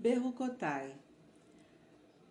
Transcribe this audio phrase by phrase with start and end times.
[0.00, 0.94] Berrucotai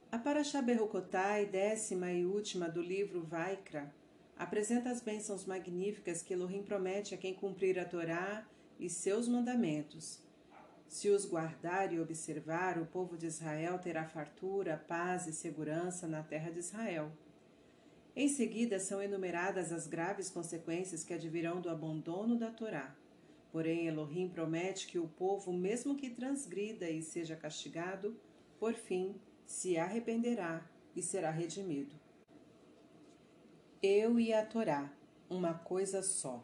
[0.09, 3.93] A Parashá Berrucotai, décima e última do livro Vaikra,
[4.37, 8.47] apresenta as bênçãos magníficas que Elohim promete a quem cumprir a Torá
[8.79, 10.21] e seus mandamentos.
[10.87, 16.23] Se os guardar e observar, o povo de Israel terá fartura, paz e segurança na
[16.23, 17.11] terra de Israel.
[18.15, 22.95] Em seguida, são enumeradas as graves consequências que advirão do abandono da Torá.
[23.51, 28.19] Porém, Elohim promete que o povo, mesmo que transgrida e seja castigado,
[28.59, 29.15] por fim
[29.45, 31.95] se arrependerá e será redimido.
[33.81, 34.91] Eu e a Torá,
[35.29, 36.43] uma coisa só.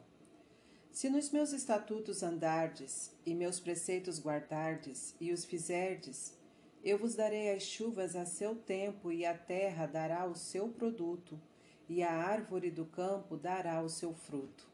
[0.90, 6.38] Se nos meus estatutos andardes, e meus preceitos guardardes, e os fizerdes,
[6.84, 11.40] eu vos darei as chuvas a seu tempo, e a terra dará o seu produto,
[11.88, 14.73] e a árvore do campo dará o seu fruto.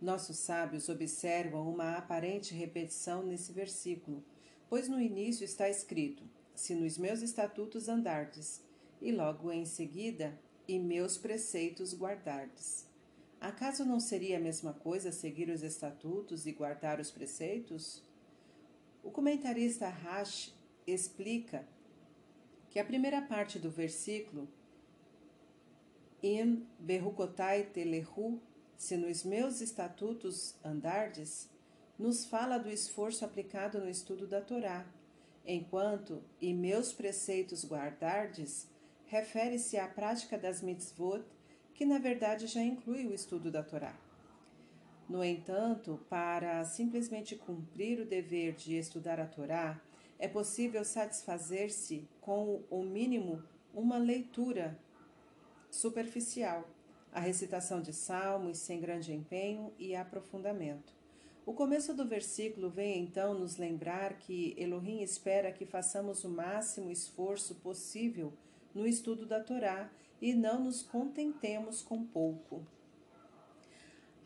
[0.00, 4.24] Nossos sábios observam uma aparente repetição nesse versículo,
[4.68, 6.22] pois no início está escrito:
[6.54, 8.62] Se nos meus estatutos andardes,
[9.00, 12.86] e logo em seguida, e meus preceitos guardardes.
[13.40, 18.02] Acaso não seria a mesma coisa seguir os estatutos e guardar os preceitos?
[19.02, 20.54] O comentarista Rash
[20.86, 21.66] explica
[22.68, 24.48] que a primeira parte do versículo,
[26.22, 28.40] In Berukotai Telehu,
[28.78, 31.50] se nos meus estatutos andardes,
[31.98, 34.86] nos fala do esforço aplicado no estudo da Torá,
[35.44, 38.68] enquanto e meus preceitos guardardes
[39.06, 41.24] refere-se à prática das mitzvot,
[41.74, 43.98] que na verdade já inclui o estudo da Torá.
[45.08, 49.80] No entanto, para simplesmente cumprir o dever de estudar a Torá,
[50.20, 53.42] é possível satisfazer-se com o mínimo
[53.74, 54.78] uma leitura
[55.68, 56.64] superficial
[57.12, 60.92] a recitação de salmos sem grande empenho e aprofundamento.
[61.46, 66.90] O começo do versículo vem então nos lembrar que Elohim espera que façamos o máximo
[66.90, 68.32] esforço possível
[68.74, 72.66] no estudo da Torá e não nos contentemos com pouco.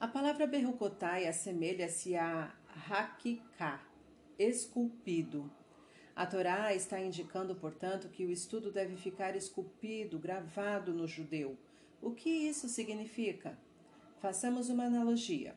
[0.00, 2.52] A palavra Berrucotai assemelha-se a
[2.90, 3.80] Hakiká,
[4.36, 5.48] esculpido.
[6.16, 11.56] A Torá está indicando, portanto, que o estudo deve ficar esculpido, gravado no judeu
[12.02, 13.56] o que isso significa?
[14.20, 15.54] Façamos uma analogia.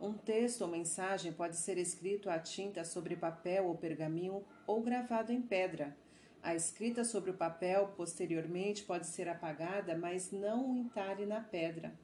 [0.00, 5.32] Um texto ou mensagem pode ser escrito à tinta sobre papel ou pergaminho ou gravado
[5.32, 5.96] em pedra.
[6.42, 11.94] A escrita sobre o papel posteriormente pode ser apagada, mas não o entalhe na pedra.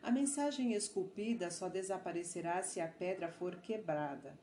[0.00, 4.38] A mensagem esculpida só desaparecerá se a pedra for quebrada.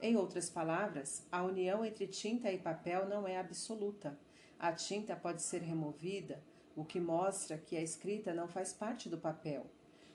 [0.00, 4.18] Em outras palavras, a união entre tinta e papel não é absoluta.
[4.58, 6.42] A tinta pode ser removida,
[6.76, 9.66] o que mostra que a escrita não faz parte do papel.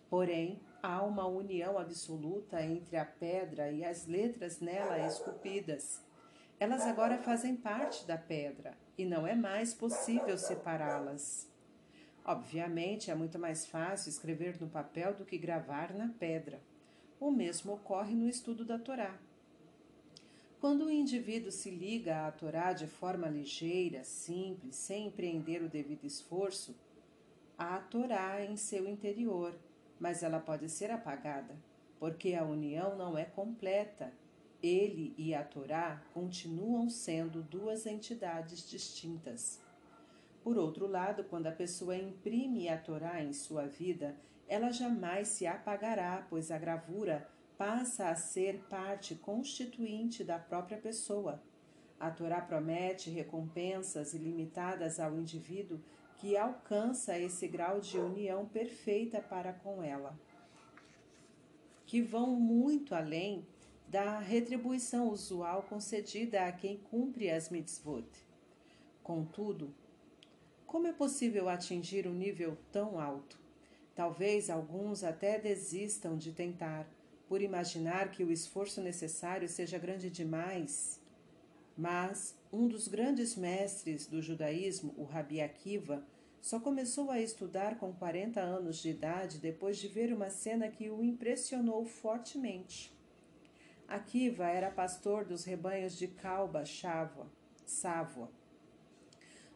[0.09, 6.01] Porém, há uma união absoluta entre a pedra e as letras nela esculpidas.
[6.59, 11.49] Elas agora fazem parte da pedra e não é mais possível separá-las.
[12.23, 16.61] Obviamente, é muito mais fácil escrever no papel do que gravar na pedra.
[17.19, 19.17] O mesmo ocorre no estudo da Torá.
[20.61, 26.05] Quando o indivíduo se liga à Torá de forma ligeira, simples, sem empreender o devido
[26.05, 26.75] esforço,
[27.57, 29.55] há a Torá em seu interior,
[29.99, 31.55] mas ela pode ser apagada,
[31.99, 34.13] porque a união não é completa.
[34.61, 39.59] Ele e a Torá continuam sendo duas entidades distintas.
[40.43, 44.15] Por outro lado, quando a pessoa imprime a Torá em sua vida,
[44.47, 47.27] ela jamais se apagará, pois a gravura
[47.61, 51.39] passa a ser parte constituinte da própria pessoa.
[51.99, 55.79] A Torá promete recompensas ilimitadas ao indivíduo
[56.17, 60.19] que alcança esse grau de união perfeita para com ela,
[61.85, 63.45] que vão muito além
[63.87, 68.07] da retribuição usual concedida a quem cumpre as mitzvot.
[69.03, 69.71] Contudo,
[70.65, 73.39] como é possível atingir um nível tão alto?
[73.93, 76.89] Talvez alguns até desistam de tentar
[77.31, 80.99] por imaginar que o esforço necessário seja grande demais.
[81.77, 86.05] Mas um dos grandes mestres do judaísmo, o Rabi Akiva,
[86.41, 90.89] só começou a estudar com 40 anos de idade depois de ver uma cena que
[90.89, 92.91] o impressionou fortemente.
[93.87, 96.65] Akiva era pastor dos rebanhos de Calba,
[97.65, 98.29] Sávua,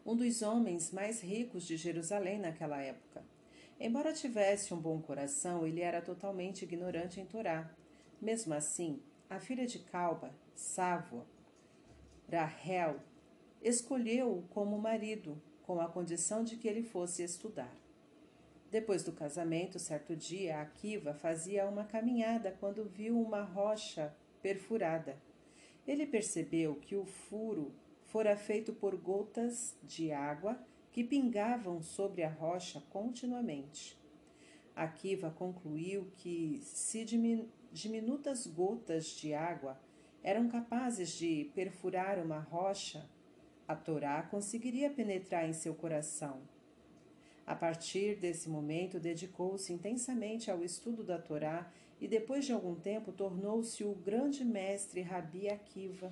[0.06, 3.35] um dos homens mais ricos de Jerusalém naquela época.
[3.78, 7.70] Embora tivesse um bom coração, ele era totalmente ignorante em Torá.
[8.20, 11.26] Mesmo assim, a filha de Calba, Sávua,
[12.30, 13.00] Rahel,
[13.62, 17.74] escolheu-o como marido, com a condição de que ele fosse estudar.
[18.70, 25.16] Depois do casamento, certo dia, Akiva fazia uma caminhada quando viu uma rocha perfurada.
[25.86, 30.58] Ele percebeu que o furo fora feito por gotas de água
[30.96, 33.98] que pingavam sobre a rocha continuamente.
[34.74, 37.04] Akiva concluiu que se
[37.70, 39.78] diminutas gotas de água
[40.22, 43.06] eram capazes de perfurar uma rocha,
[43.68, 46.40] a Torá conseguiria penetrar em seu coração.
[47.46, 51.70] A partir desse momento, dedicou-se intensamente ao estudo da Torá
[52.00, 56.10] e, depois de algum tempo, tornou-se o grande mestre Rabi Akiva.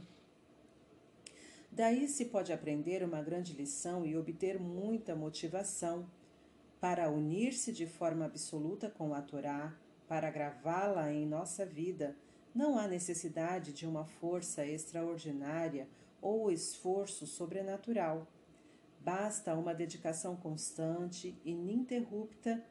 [1.74, 6.08] Daí se pode aprender uma grande lição e obter muita motivação
[6.80, 9.74] para unir-se de forma absoluta com a Torá,
[10.06, 12.14] para gravá-la em nossa vida.
[12.54, 15.88] Não há necessidade de uma força extraordinária
[16.22, 18.24] ou esforço sobrenatural.
[19.00, 22.64] Basta uma dedicação constante, ininterrupta,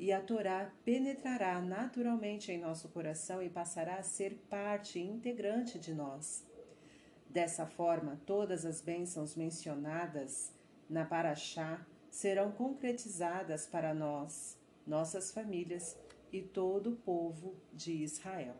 [0.00, 5.94] e a Torá penetrará naturalmente em nosso coração e passará a ser parte integrante de
[5.94, 6.47] nós.
[7.28, 10.52] Dessa forma, todas as bênçãos mencionadas
[10.88, 15.98] na Paraxá serão concretizadas para nós, nossas famílias
[16.32, 18.56] e todo o povo de Israel.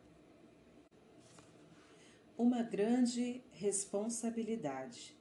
[2.37, 5.17] Uma grande responsabilidade.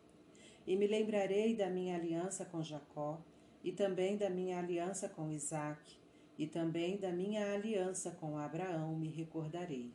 [0.66, 3.22] E me lembrarei da minha aliança com Jacó,
[3.64, 5.98] e também da minha aliança com Isaque,
[6.38, 9.92] e também da minha aliança com Abraão me recordarei.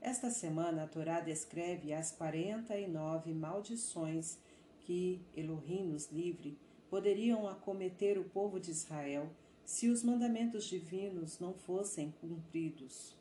[0.00, 4.38] Esta semana a Torá descreve as 49 maldições
[4.80, 6.56] que Elohim nos livre
[6.88, 9.28] poderiam acometer o povo de Israel
[9.64, 13.16] se os mandamentos divinos não fossem cumpridos.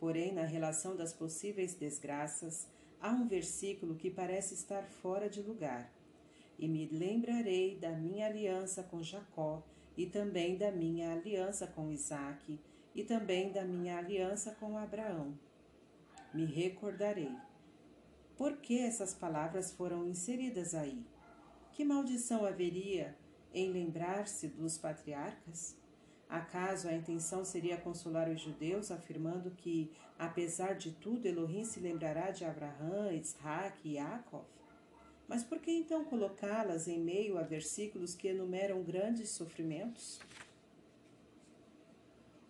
[0.00, 2.66] Porém, na relação das possíveis desgraças,
[3.00, 5.92] há um versículo que parece estar fora de lugar.
[6.58, 9.62] E me lembrarei da minha aliança com Jacó,
[9.96, 12.58] e também da minha aliança com Isaque,
[12.94, 15.34] e também da minha aliança com Abraão
[16.34, 17.32] me recordarei.
[18.36, 21.06] Por que essas palavras foram inseridas aí?
[21.72, 23.16] Que maldição haveria
[23.52, 25.76] em lembrar-se dos patriarcas?
[26.28, 32.32] Acaso a intenção seria consolar os judeus, afirmando que, apesar de tudo, Elohim se lembrará
[32.32, 34.44] de Abraão, Isaac e Yaakov?
[35.28, 40.18] Mas por que então colocá-las em meio a versículos que enumeram grandes sofrimentos?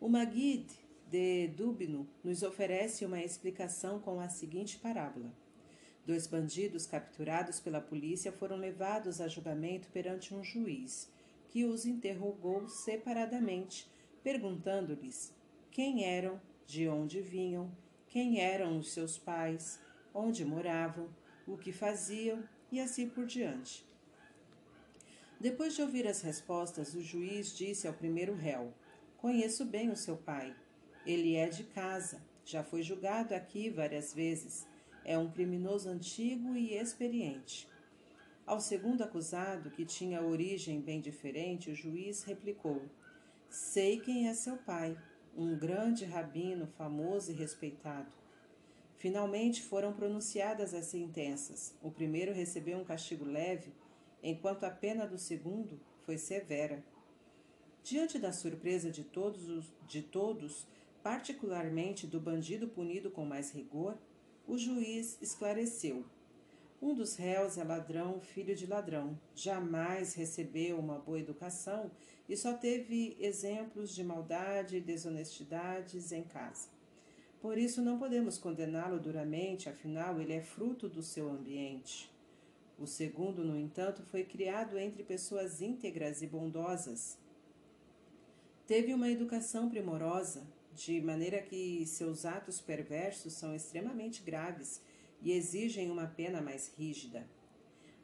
[0.00, 0.66] O Magid
[1.14, 5.32] de Dubno nos oferece uma explicação com a seguinte parábola.
[6.04, 11.08] Dois bandidos capturados pela polícia foram levados a julgamento perante um juiz,
[11.46, 13.88] que os interrogou separadamente,
[14.24, 15.32] perguntando-lhes
[15.70, 17.70] quem eram, de onde vinham,
[18.08, 19.78] quem eram os seus pais,
[20.12, 21.08] onde moravam,
[21.46, 23.86] o que faziam e assim por diante.
[25.38, 28.74] Depois de ouvir as respostas, o juiz disse ao primeiro réu:
[29.16, 30.56] Conheço bem o seu pai
[31.06, 34.66] ele é de casa, já foi julgado aqui várias vezes.
[35.04, 37.68] É um criminoso antigo e experiente.
[38.46, 42.82] Ao segundo acusado, que tinha origem bem diferente, o juiz replicou:
[43.48, 44.98] Sei quem é seu pai,
[45.36, 48.12] um grande rabino famoso e respeitado.
[48.96, 51.74] Finalmente foram pronunciadas as sentenças.
[51.82, 53.72] O primeiro recebeu um castigo leve,
[54.22, 56.82] enquanto a pena do segundo foi severa.
[57.82, 60.66] Diante da surpresa de todos, os, de todos
[61.04, 63.94] particularmente do bandido punido com mais rigor,
[64.48, 66.02] o juiz esclareceu.
[66.80, 71.90] Um dos réus é ladrão, filho de ladrão, jamais recebeu uma boa educação
[72.26, 76.70] e só teve exemplos de maldade e desonestidades em casa.
[77.38, 82.10] Por isso não podemos condená-lo duramente, afinal ele é fruto do seu ambiente.
[82.78, 87.18] O segundo, no entanto, foi criado entre pessoas íntegras e bondosas.
[88.66, 90.42] Teve uma educação primorosa,
[90.74, 94.80] de maneira que seus atos perversos são extremamente graves
[95.22, 97.26] e exigem uma pena mais rígida.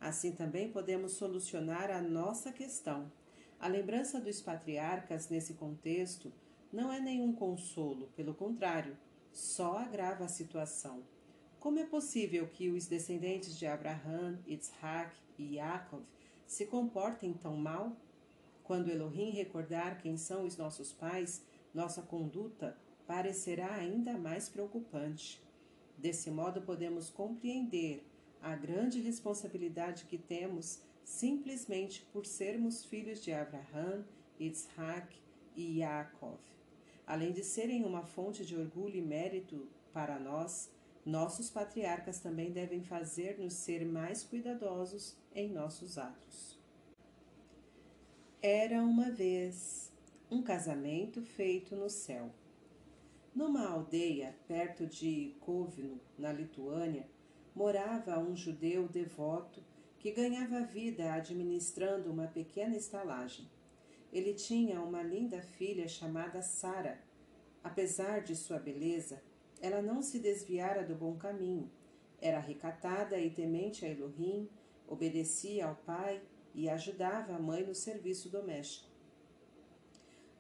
[0.01, 3.13] Assim também podemos solucionar a nossa questão.
[3.59, 6.33] A lembrança dos patriarcas nesse contexto
[6.73, 8.97] não é nenhum consolo, pelo contrário,
[9.33, 11.03] só agrava a situação.
[11.59, 16.03] Como é possível que os descendentes de Abraham, Isaac e Yaakov
[16.47, 17.95] se comportem tão mal?
[18.65, 21.43] Quando Elohim recordar quem são os nossos pais,
[21.75, 25.43] nossa conduta parecerá ainda mais preocupante.
[25.97, 28.05] Desse modo, podemos compreender
[28.41, 34.05] a grande responsabilidade que temos simplesmente por sermos filhos de Abraham,
[34.39, 35.15] Isaac
[35.57, 36.39] e Yaakov.
[37.07, 40.71] Além de serem uma fonte de orgulho e mérito para nós,
[41.05, 46.59] nossos patriarcas também devem fazer-nos ser mais cuidadosos em nossos atos.
[48.41, 49.90] Era uma vez
[50.31, 52.31] um casamento feito no céu.
[53.35, 57.09] Numa aldeia perto de Kovno, na Lituânia,
[57.53, 59.61] morava um judeu devoto
[59.99, 63.51] que ganhava vida administrando uma pequena estalagem.
[64.13, 67.01] Ele tinha uma linda filha chamada Sara.
[67.63, 69.21] Apesar de sua beleza,
[69.61, 71.69] ela não se desviara do bom caminho.
[72.21, 74.49] Era recatada e temente a Elohim,
[74.87, 76.23] obedecia ao pai
[76.55, 78.90] e ajudava a mãe no serviço doméstico.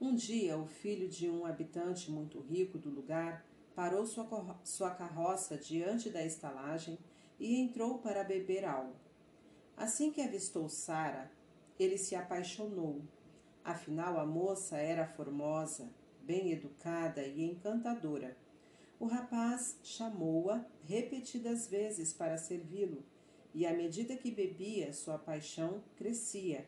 [0.00, 5.58] Um dia, o filho de um habitante muito rico do lugar parou sua, sua carroça
[5.58, 6.98] diante da estalagem
[7.38, 8.94] e entrou para beber algo.
[9.76, 11.30] Assim que avistou Sara,
[11.78, 13.02] ele se apaixonou.
[13.62, 15.90] Afinal, a moça era formosa,
[16.22, 18.34] bem educada e encantadora.
[18.98, 23.04] O rapaz chamou-a repetidas vezes para servi-lo,
[23.54, 26.66] e à medida que bebia, sua paixão crescia.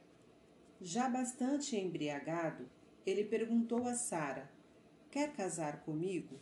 [0.83, 2.69] Já bastante embriagado,
[3.07, 4.51] ele perguntou a Sara:
[5.11, 6.39] Quer casar comigo?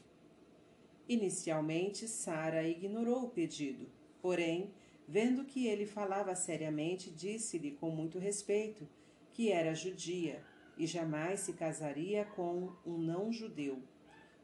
[1.09, 3.89] Inicialmente, Sara ignorou o pedido,
[4.23, 4.71] porém,
[5.09, 8.87] vendo que ele falava seriamente, disse-lhe com muito respeito
[9.33, 10.43] que era judia
[10.77, 13.83] e jamais se casaria com um não-judeu.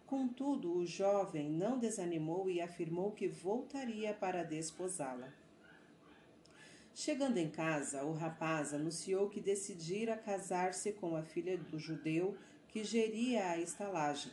[0.06, 5.32] Contudo, o jovem não desanimou e afirmou que voltaria para desposá-la.
[6.98, 12.34] Chegando em casa, o rapaz anunciou que decidira casar-se com a filha do judeu
[12.68, 14.32] que geria a estalagem.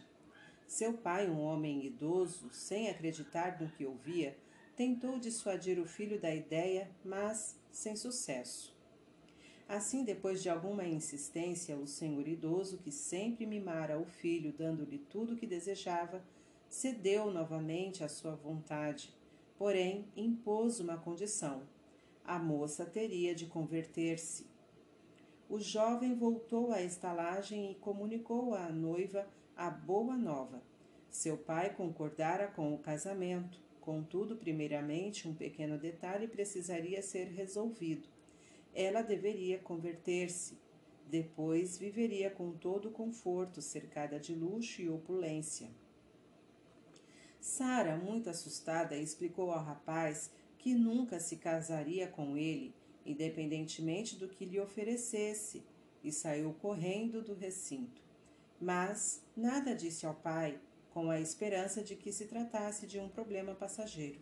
[0.65, 4.37] Seu pai, um homem idoso, sem acreditar no que ouvia,
[4.77, 8.73] tentou dissuadir o filho da ideia, mas sem sucesso.
[9.67, 15.33] Assim, depois de alguma insistência, o senhor idoso, que sempre mimara o filho, dando-lhe tudo
[15.33, 16.23] o que desejava,
[16.69, 19.13] cedeu novamente à sua vontade,
[19.57, 21.72] porém impôs uma condição
[22.25, 24.45] a moça teria de converter-se.
[25.49, 30.63] O jovem voltou à estalagem e comunicou à noiva a boa nova.
[31.09, 38.07] Seu pai concordara com o casamento, contudo, primeiramente, um pequeno detalhe precisaria ser resolvido.
[38.73, 40.57] Ela deveria converter-se.
[41.07, 45.69] Depois viveria com todo o conforto, cercada de luxo e opulência.
[47.39, 50.31] Sara, muito assustada, explicou ao rapaz
[50.63, 52.73] que nunca se casaria com ele,
[53.05, 55.61] independentemente do que lhe oferecesse,
[56.01, 58.01] e saiu correndo do recinto.
[58.61, 60.57] Mas nada disse ao pai,
[60.93, 64.21] com a esperança de que se tratasse de um problema passageiro.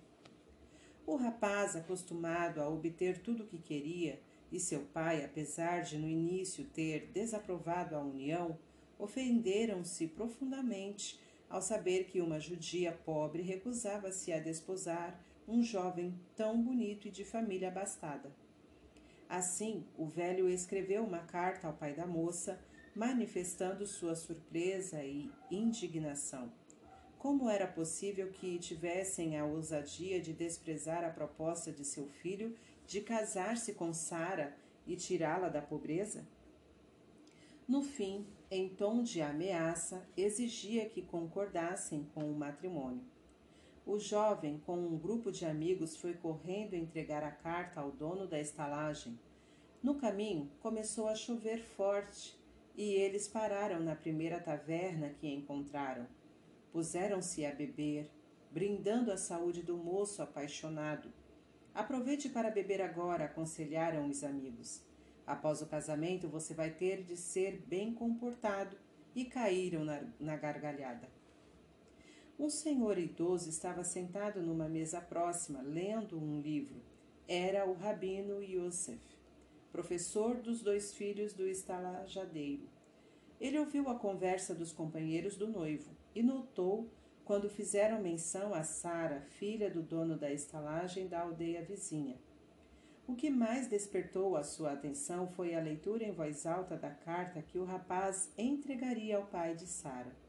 [1.05, 4.19] O rapaz, acostumado a obter tudo o que queria,
[4.51, 8.57] e seu pai, apesar de no início ter desaprovado a união,
[8.98, 17.07] ofenderam-se profundamente ao saber que uma judia pobre recusava-se a desposar um jovem tão bonito
[17.07, 18.31] e de família abastada.
[19.27, 22.60] Assim, o velho escreveu uma carta ao pai da moça,
[22.95, 26.51] manifestando sua surpresa e indignação.
[27.17, 32.55] Como era possível que tivessem a ousadia de desprezar a proposta de seu filho
[32.86, 36.25] de casar-se com Sara e tirá-la da pobreza?
[37.67, 43.01] No fim, em tom de ameaça, exigia que concordassem com o matrimônio.
[43.86, 48.40] O jovem, com um grupo de amigos, foi correndo entregar a carta ao dono da
[48.40, 49.20] estalagem.
[49.82, 52.40] No caminho, começou a chover forte
[52.78, 56.06] e eles pararam na primeira taverna que encontraram.
[56.72, 58.10] Puseram-se a beber,
[58.52, 61.12] brindando a saúde do moço apaixonado.
[61.74, 64.84] Aproveite para beber agora, aconselharam os amigos.
[65.26, 68.78] Após o casamento, você vai ter de ser bem comportado.
[69.14, 71.10] E caíram na, na gargalhada.
[72.41, 76.81] Um senhor idoso estava sentado numa mesa próxima, lendo um livro.
[77.27, 79.00] Era o rabino Yosef,
[79.71, 82.67] professor dos dois filhos do estalajadeiro.
[83.39, 86.89] Ele ouviu a conversa dos companheiros do noivo e notou
[87.24, 92.17] quando fizeram menção a Sara, filha do dono da estalagem da aldeia vizinha.
[93.05, 97.43] O que mais despertou a sua atenção foi a leitura em voz alta da carta
[97.43, 100.21] que o rapaz entregaria ao pai de Sara.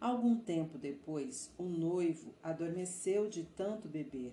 [0.00, 4.32] Algum tempo depois, o noivo adormeceu de tanto beber.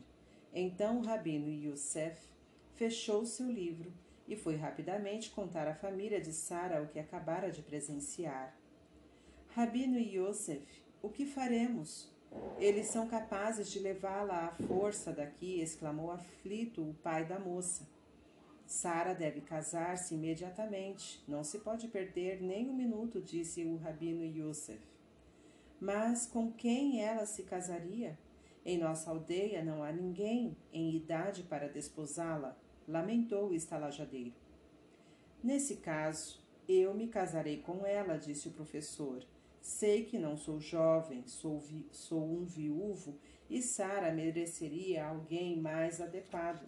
[0.54, 2.28] Então o rabino Yosef
[2.76, 3.92] fechou seu livro
[4.28, 8.56] e foi rapidamente contar à família de Sara o que acabara de presenciar.
[9.56, 10.66] Rabino Yosef,
[11.02, 12.12] o que faremos?
[12.58, 17.88] Eles são capazes de levá-la à força daqui, exclamou aflito o pai da moça.
[18.66, 21.24] Sara deve casar-se imediatamente.
[21.28, 24.93] Não se pode perder nem um minuto, disse o rabino Yosef.
[25.84, 28.18] Mas com quem ela se casaria?
[28.66, 34.34] Em nossa aldeia não há ninguém em idade para desposá-la, lamentou o estalajadeiro.
[35.44, 39.26] Nesse caso, eu me casarei com ela, disse o professor.
[39.60, 46.00] Sei que não sou jovem, sou, vi, sou um viúvo e Sara mereceria alguém mais
[46.00, 46.66] adequado.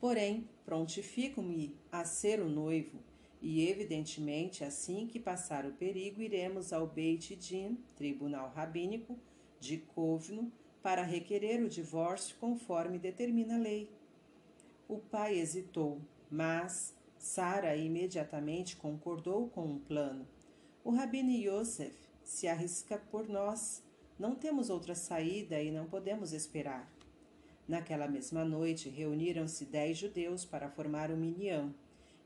[0.00, 2.98] Porém, prontifico-me a ser o noivo,
[3.42, 9.18] e evidentemente, assim que passar o perigo, iremos ao Beit Din, tribunal rabínico,
[9.58, 13.90] de Kovno, para requerer o divórcio conforme determina a lei.
[14.88, 20.26] O pai hesitou, mas Sara imediatamente concordou com um plano.
[20.84, 23.82] O Rabino Yosef se arrisca por nós.
[24.18, 26.88] Não temos outra saída e não podemos esperar.
[27.66, 31.72] Naquela mesma noite, reuniram-se dez judeus para formar o Minyan,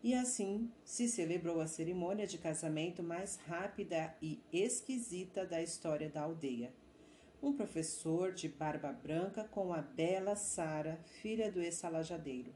[0.07, 6.23] e assim se celebrou a cerimônia de casamento mais rápida e esquisita da história da
[6.23, 6.73] aldeia.
[7.43, 12.55] Um professor de barba branca com a bela Sara, filha do estalajadeiro.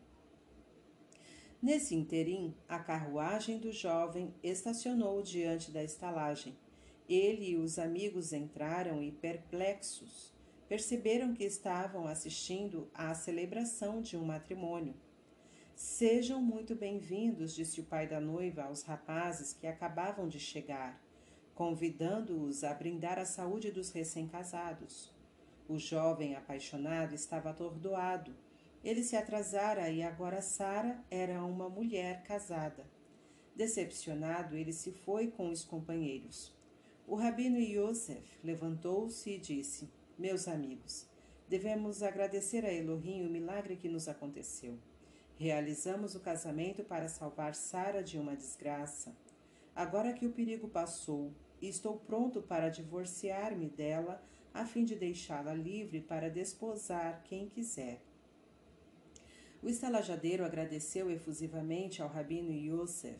[1.61, 6.57] Nesse interim, a carruagem do jovem estacionou diante da estalagem.
[7.09, 10.33] Ele e os amigos entraram e, perplexos,
[10.69, 14.95] perceberam que estavam assistindo à celebração de um matrimônio.
[15.83, 21.03] Sejam muito bem-vindos, disse o pai da noiva aos rapazes que acabavam de chegar,
[21.55, 25.11] convidando-os a brindar a saúde dos recém-casados.
[25.67, 28.35] O jovem apaixonado estava atordoado
[28.83, 32.87] ele se atrasara e agora Sara era uma mulher casada.
[33.55, 36.55] Decepcionado, ele se foi com os companheiros.
[37.07, 41.07] O rabino Yosef levantou-se e disse: Meus amigos,
[41.47, 44.79] devemos agradecer a Elohim o milagre que nos aconteceu.
[45.41, 49.17] Realizamos o casamento para salvar Sara de uma desgraça.
[49.75, 51.33] Agora que o perigo passou,
[51.63, 58.03] estou pronto para divorciar-me dela, a fim de deixá-la livre para desposar quem quiser.
[59.63, 63.19] O estalajadeiro agradeceu efusivamente ao rabino Yosef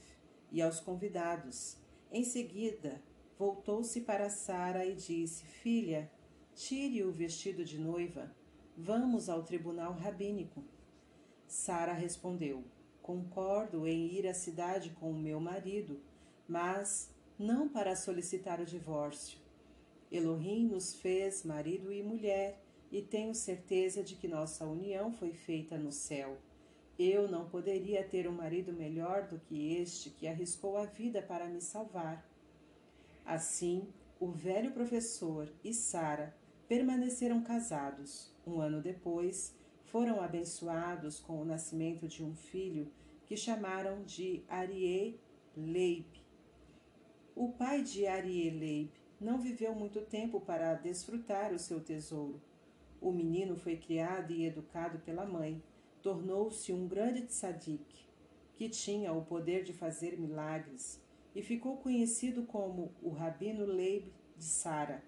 [0.53, 1.79] e aos convidados.
[2.13, 3.03] Em seguida,
[3.39, 6.11] voltou-se para Sara e disse: Filha,
[6.55, 8.31] tire o vestido de noiva.
[8.77, 10.63] Vamos ao tribunal rabínico.
[11.51, 12.63] Sara respondeu:
[13.03, 16.01] Concordo em ir à cidade com o meu marido,
[16.47, 19.37] mas não para solicitar o divórcio.
[20.13, 25.77] Elohim nos fez marido e mulher e tenho certeza de que nossa união foi feita
[25.77, 26.39] no céu.
[26.97, 31.49] Eu não poderia ter um marido melhor do que este que arriscou a vida para
[31.49, 32.25] me salvar.
[33.27, 33.89] Assim,
[34.21, 36.33] o velho professor e Sara
[36.69, 38.33] permaneceram casados.
[38.47, 39.53] Um ano depois,
[39.91, 42.91] foram abençoados com o nascimento de um filho
[43.27, 45.19] que chamaram de Arie
[45.57, 46.07] Leib.
[47.35, 52.41] O pai de Arie Leib não viveu muito tempo para desfrutar o seu tesouro.
[53.01, 55.61] O menino foi criado e educado pela mãe.
[56.01, 58.07] Tornou-se um grande tzadik,
[58.55, 61.03] que tinha o poder de fazer milagres,
[61.35, 65.03] e ficou conhecido como o Rabino Leib de Sara,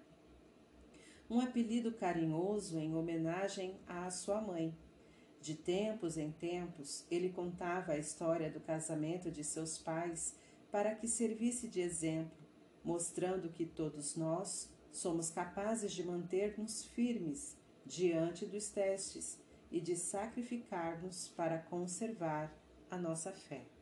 [1.29, 4.75] um apelido carinhoso em homenagem à sua mãe.
[5.41, 10.35] De tempos em tempos, ele contava a história do casamento de seus pais
[10.71, 12.37] para que servisse de exemplo,
[12.83, 19.39] mostrando que todos nós somos capazes de manter-nos firmes diante dos testes
[19.71, 22.53] e de sacrificar-nos para conservar
[22.89, 23.72] a nossa fé.